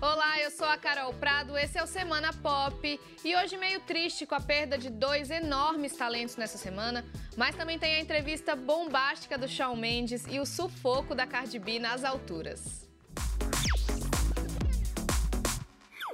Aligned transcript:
Olá, 0.00 0.40
eu 0.40 0.50
sou 0.50 0.66
a 0.66 0.78
Carol 0.78 1.12
Prado, 1.14 1.56
esse 1.58 1.78
é 1.78 1.82
o 1.82 1.86
Semana 1.86 2.32
Pop 2.32 3.00
e 3.22 3.36
hoje 3.36 3.56
meio 3.56 3.80
triste 3.80 4.26
com 4.26 4.34
a 4.34 4.40
perda 4.40 4.78
de 4.78 4.88
dois 4.88 5.30
enormes 5.30 5.94
talentos 5.94 6.36
nessa 6.36 6.56
semana, 6.56 7.04
mas 7.36 7.54
também 7.54 7.78
tem 7.78 7.96
a 7.96 8.00
entrevista 8.00 8.56
bombástica 8.56 9.36
do 9.36 9.46
Shawn 9.46 9.76
Mendes 9.76 10.26
e 10.28 10.40
o 10.40 10.46
sufoco 10.46 11.14
da 11.14 11.26
Cardi 11.26 11.58
B 11.58 11.78
nas 11.78 12.02
alturas. 12.02 12.83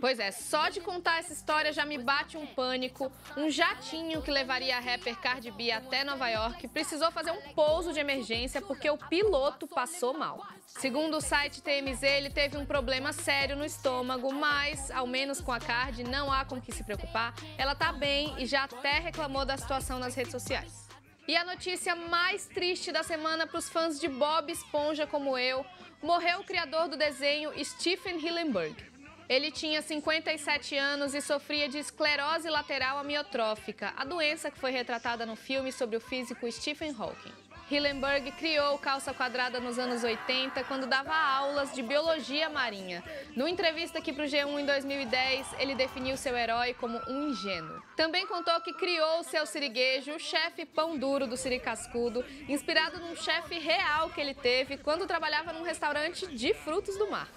Pois 0.00 0.18
é, 0.18 0.30
só 0.30 0.70
de 0.70 0.80
contar 0.80 1.18
essa 1.18 1.32
história 1.32 1.74
já 1.74 1.84
me 1.84 1.98
bate 1.98 2.38
um 2.38 2.46
pânico. 2.46 3.12
Um 3.36 3.50
jatinho 3.50 4.22
que 4.22 4.30
levaria 4.30 4.78
a 4.78 4.80
rapper 4.80 5.14
Cardi 5.20 5.50
B 5.50 5.70
até 5.70 6.02
Nova 6.02 6.26
York 6.28 6.66
precisou 6.68 7.10
fazer 7.12 7.32
um 7.32 7.52
pouso 7.54 7.92
de 7.92 8.00
emergência 8.00 8.62
porque 8.62 8.88
o 8.88 8.96
piloto 8.96 9.68
passou 9.68 10.14
mal. 10.14 10.46
Segundo 10.66 11.18
o 11.18 11.20
site 11.20 11.62
TMZ, 11.62 12.02
ele 12.02 12.30
teve 12.30 12.56
um 12.56 12.64
problema 12.64 13.12
sério 13.12 13.56
no 13.56 13.64
estômago, 13.64 14.32
mas, 14.32 14.90
ao 14.90 15.06
menos 15.06 15.38
com 15.38 15.52
a 15.52 15.60
Cardi, 15.60 16.02
não 16.02 16.32
há 16.32 16.46
com 16.46 16.58
que 16.58 16.72
se 16.72 16.82
preocupar. 16.82 17.34
Ela 17.58 17.74
tá 17.74 17.92
bem 17.92 18.34
e 18.38 18.46
já 18.46 18.64
até 18.64 19.00
reclamou 19.00 19.44
da 19.44 19.58
situação 19.58 19.98
nas 19.98 20.14
redes 20.14 20.32
sociais. 20.32 20.88
E 21.28 21.36
a 21.36 21.44
notícia 21.44 21.94
mais 21.94 22.46
triste 22.46 22.90
da 22.90 23.02
semana 23.02 23.46
para 23.46 23.58
os 23.58 23.68
fãs 23.68 24.00
de 24.00 24.08
Bob 24.08 24.50
Esponja 24.50 25.06
como 25.06 25.36
eu: 25.36 25.64
morreu 26.02 26.40
o 26.40 26.44
criador 26.44 26.88
do 26.88 26.96
desenho 26.96 27.52
Stephen 27.62 28.18
Hillenburg. 28.18 28.89
Ele 29.30 29.52
tinha 29.52 29.80
57 29.80 30.76
anos 30.76 31.14
e 31.14 31.20
sofria 31.20 31.68
de 31.68 31.78
esclerose 31.78 32.50
lateral 32.50 32.98
amiotrófica, 32.98 33.94
a 33.96 34.04
doença 34.04 34.50
que 34.50 34.58
foi 34.58 34.72
retratada 34.72 35.24
no 35.24 35.36
filme 35.36 35.70
sobre 35.70 35.96
o 35.96 36.00
físico 36.00 36.50
Stephen 36.50 36.92
Hawking. 36.98 37.32
Hillenburg 37.70 38.32
criou 38.32 38.76
calça 38.78 39.14
quadrada 39.14 39.60
nos 39.60 39.78
anos 39.78 40.02
80, 40.02 40.64
quando 40.64 40.88
dava 40.88 41.14
aulas 41.14 41.72
de 41.72 41.80
biologia 41.80 42.50
marinha. 42.50 43.04
Numa 43.36 43.48
entrevista 43.48 44.00
aqui 44.00 44.12
para 44.12 44.24
o 44.24 44.26
G1 44.26 44.62
em 44.62 44.66
2010, 44.66 45.46
ele 45.60 45.76
definiu 45.76 46.16
seu 46.16 46.36
herói 46.36 46.74
como 46.74 47.00
um 47.06 47.28
ingênuo. 47.28 47.80
Também 47.94 48.26
contou 48.26 48.60
que 48.62 48.72
criou 48.72 49.22
seu 49.22 49.46
siriguejo, 49.46 50.12
o 50.12 50.18
chefe 50.18 50.66
pão 50.66 50.98
duro 50.98 51.28
do 51.28 51.36
Siri 51.36 51.60
Cascudo, 51.60 52.24
inspirado 52.48 52.98
num 52.98 53.14
chefe 53.14 53.60
real 53.60 54.10
que 54.10 54.20
ele 54.20 54.34
teve 54.34 54.76
quando 54.76 55.06
trabalhava 55.06 55.52
num 55.52 55.62
restaurante 55.62 56.26
de 56.26 56.52
frutos 56.52 56.98
do 56.98 57.08
mar. 57.08 57.28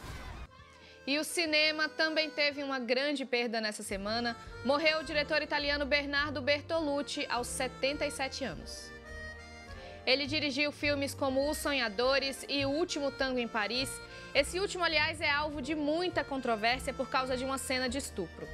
E 1.05 1.19
o 1.19 1.23
cinema 1.23 1.89
também 1.89 2.29
teve 2.29 2.63
uma 2.63 2.79
grande 2.79 3.25
perda 3.25 3.59
nessa 3.59 3.83
semana. 3.83 4.37
Morreu 4.63 4.99
o 4.99 5.03
diretor 5.03 5.41
italiano 5.41 5.85
Bernardo 5.85 6.41
Bertolucci 6.41 7.25
aos 7.29 7.47
77 7.47 8.45
anos. 8.45 8.89
Ele 10.05 10.25
dirigiu 10.25 10.71
filmes 10.71 11.13
como 11.13 11.49
Os 11.49 11.57
Sonhadores 11.57 12.45
e 12.47 12.65
O 12.65 12.69
Último 12.69 13.11
Tango 13.11 13.39
em 13.39 13.47
Paris. 13.47 13.89
Esse 14.33 14.59
último, 14.59 14.83
aliás, 14.83 15.19
é 15.19 15.29
alvo 15.29 15.61
de 15.61 15.75
muita 15.75 16.23
controvérsia 16.23 16.93
por 16.93 17.09
causa 17.09 17.35
de 17.35 17.43
uma 17.43 17.57
cena 17.57 17.89
de 17.89 17.97
estupro. 17.97 18.47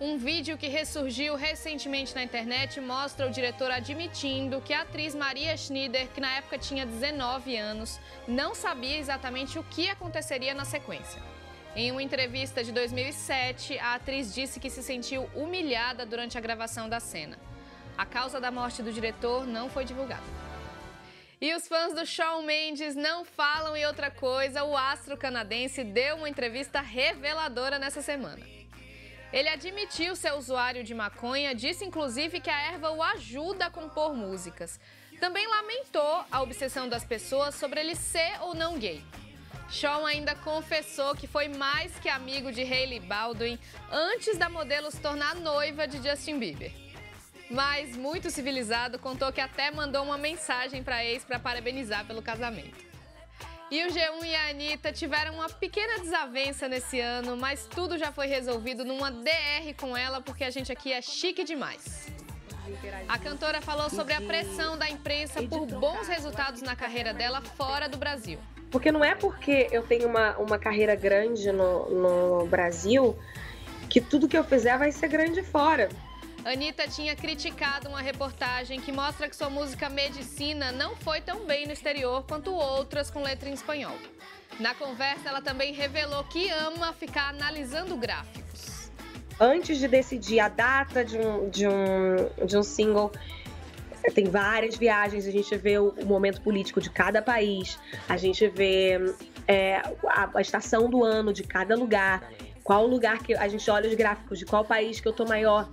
Um 0.00 0.16
vídeo 0.16 0.56
que 0.56 0.66
ressurgiu 0.66 1.36
recentemente 1.36 2.14
na 2.14 2.22
internet 2.22 2.80
mostra 2.80 3.26
o 3.26 3.30
diretor 3.30 3.70
admitindo 3.70 4.60
que 4.60 4.72
a 4.72 4.82
atriz 4.82 5.14
Maria 5.14 5.56
Schneider, 5.56 6.08
que 6.08 6.20
na 6.20 6.36
época 6.36 6.56
tinha 6.56 6.86
19 6.86 7.56
anos, 7.56 8.00
não 8.26 8.54
sabia 8.54 8.96
exatamente 8.96 9.58
o 9.58 9.62
que 9.64 9.88
aconteceria 9.88 10.54
na 10.54 10.64
sequência. 10.64 11.20
Em 11.76 11.92
uma 11.92 12.02
entrevista 12.02 12.64
de 12.64 12.72
2007, 12.72 13.78
a 13.78 13.94
atriz 13.94 14.34
disse 14.34 14.58
que 14.58 14.68
se 14.68 14.82
sentiu 14.82 15.30
humilhada 15.36 16.04
durante 16.04 16.36
a 16.36 16.40
gravação 16.40 16.88
da 16.88 16.98
cena. 16.98 17.38
A 17.96 18.04
causa 18.04 18.40
da 18.40 18.50
morte 18.50 18.82
do 18.82 18.92
diretor 18.92 19.46
não 19.46 19.70
foi 19.70 19.84
divulgada. 19.84 20.22
E 21.40 21.54
os 21.54 21.68
fãs 21.68 21.94
do 21.94 22.04
Shawn 22.04 22.42
Mendes 22.42 22.96
não 22.96 23.24
falam 23.24 23.76
em 23.76 23.86
outra 23.86 24.10
coisa. 24.10 24.64
O 24.64 24.76
astro 24.76 25.16
canadense 25.16 25.84
deu 25.84 26.16
uma 26.16 26.28
entrevista 26.28 26.80
reveladora 26.80 27.78
nessa 27.78 28.02
semana. 28.02 28.44
Ele 29.32 29.48
admitiu 29.48 30.16
ser 30.16 30.34
usuário 30.34 30.82
de 30.82 30.92
maconha, 30.92 31.54
disse 31.54 31.84
inclusive 31.84 32.40
que 32.40 32.50
a 32.50 32.72
erva 32.72 32.90
o 32.90 33.00
ajuda 33.00 33.66
a 33.66 33.70
compor 33.70 34.12
músicas. 34.12 34.80
Também 35.20 35.46
lamentou 35.46 36.24
a 36.32 36.42
obsessão 36.42 36.88
das 36.88 37.04
pessoas 37.04 37.54
sobre 37.54 37.78
ele 37.78 37.94
ser 37.94 38.42
ou 38.42 38.54
não 38.54 38.76
gay. 38.76 39.00
Shawn 39.70 40.04
ainda 40.04 40.34
confessou 40.34 41.14
que 41.14 41.28
foi 41.28 41.48
mais 41.48 41.96
que 42.00 42.08
amigo 42.08 42.50
de 42.50 42.62
Hailey 42.62 42.98
Baldwin 43.00 43.58
antes 43.90 44.36
da 44.36 44.48
modelo 44.48 44.90
se 44.90 45.00
tornar 45.00 45.36
noiva 45.36 45.86
de 45.86 46.02
Justin 46.02 46.38
Bieber. 46.38 46.72
Mas, 47.48 47.96
muito 47.96 48.30
civilizado, 48.30 48.98
contou 48.98 49.32
que 49.32 49.40
até 49.40 49.70
mandou 49.70 50.04
uma 50.04 50.18
mensagem 50.18 50.82
para 50.82 51.04
ex 51.04 51.24
para 51.24 51.38
parabenizar 51.38 52.04
pelo 52.04 52.20
casamento. 52.20 52.90
E 53.70 53.84
o 53.84 53.88
G1 53.88 54.24
e 54.24 54.34
a 54.34 54.50
Anitta 54.50 54.92
tiveram 54.92 55.34
uma 55.34 55.48
pequena 55.48 56.00
desavença 56.00 56.68
nesse 56.68 56.98
ano, 56.98 57.36
mas 57.36 57.66
tudo 57.66 57.96
já 57.96 58.10
foi 58.10 58.26
resolvido 58.26 58.84
numa 58.84 59.10
DR 59.10 59.72
com 59.78 59.96
ela, 59.96 60.20
porque 60.20 60.42
a 60.42 60.50
gente 60.50 60.72
aqui 60.72 60.92
é 60.92 61.00
chique 61.00 61.44
demais. 61.44 62.08
A 63.08 63.18
cantora 63.18 63.60
falou 63.60 63.88
sobre 63.88 64.14
a 64.14 64.20
pressão 64.20 64.76
da 64.76 64.90
imprensa 64.90 65.42
por 65.44 65.66
bons 65.66 66.08
resultados 66.08 66.62
na 66.62 66.74
carreira 66.74 67.14
dela 67.14 67.40
fora 67.40 67.88
do 67.88 67.96
Brasil. 67.96 68.40
Porque 68.70 68.92
não 68.92 69.04
é 69.04 69.14
porque 69.14 69.68
eu 69.72 69.82
tenho 69.82 70.06
uma, 70.06 70.36
uma 70.38 70.58
carreira 70.58 70.94
grande 70.94 71.50
no, 71.50 71.90
no 71.90 72.46
Brasil 72.46 73.16
que 73.88 74.00
tudo 74.00 74.28
que 74.28 74.38
eu 74.38 74.44
fizer 74.44 74.78
vai 74.78 74.92
ser 74.92 75.08
grande 75.08 75.42
fora. 75.42 75.88
Anitta 76.44 76.88
tinha 76.88 77.14
criticado 77.14 77.88
uma 77.88 78.00
reportagem 78.00 78.80
que 78.80 78.90
mostra 78.90 79.28
que 79.28 79.36
sua 79.36 79.50
música 79.50 79.90
Medicina 79.90 80.72
não 80.72 80.96
foi 80.96 81.20
tão 81.20 81.44
bem 81.44 81.66
no 81.66 81.72
exterior 81.72 82.24
quanto 82.26 82.54
outras 82.54 83.10
com 83.10 83.22
letra 83.22 83.48
em 83.48 83.52
espanhol. 83.52 83.96
Na 84.58 84.74
conversa, 84.74 85.28
ela 85.28 85.42
também 85.42 85.72
revelou 85.72 86.24
que 86.24 86.48
ama 86.50 86.92
ficar 86.92 87.28
analisando 87.28 87.96
gráficos. 87.96 88.90
Antes 89.38 89.78
de 89.78 89.88
decidir 89.88 90.40
a 90.40 90.48
data 90.48 91.04
de 91.04 91.18
um, 91.18 91.48
de 91.48 91.66
um, 91.66 92.46
de 92.46 92.56
um 92.56 92.62
single, 92.62 93.10
tem 94.14 94.24
várias 94.24 94.76
viagens, 94.76 95.26
a 95.26 95.30
gente 95.30 95.56
vê 95.56 95.78
o, 95.78 95.94
momento 96.04 96.40
político 96.40 96.80
de 96.80 96.90
cada 96.90 97.20
país, 97.20 97.78
a 98.08 98.16
gente 98.16 98.48
vê 98.48 98.98
é, 99.46 99.76
a, 100.06 100.30
a, 100.34 100.40
estação 100.40 100.88
do 100.88 101.04
ano 101.04 101.32
de 101.32 101.42
cada 101.42 101.76
lugar, 101.76 102.22
qual 102.64 102.86
lugar 102.86 103.18
que 103.18 103.34
a 103.34 103.48
gente 103.48 103.70
olha 103.70 103.88
os 103.88 103.94
gráficos 103.94 104.38
de 104.38 104.46
qual 104.46 104.64
país 104.64 105.00
que 105.00 105.08
eu 105.08 105.12
tô 105.12 105.24
maior 105.24 105.68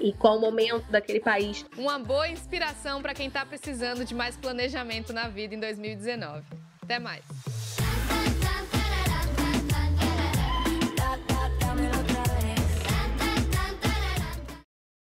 e 0.00 0.12
qual 0.12 0.38
o 0.38 0.40
momento 0.40 0.84
daquele 0.90 1.20
país. 1.20 1.64
Uma 1.76 1.98
boa 1.98 2.28
inspiração 2.28 3.02
para 3.02 3.14
quem 3.14 3.28
está 3.28 3.44
precisando 3.44 4.04
de 4.04 4.14
mais 4.14 4.36
planejamento 4.36 5.12
na 5.12 5.28
vida 5.28 5.54
em 5.54 5.60
2019. 5.60 6.44
Até 6.82 6.98
mais. 6.98 7.24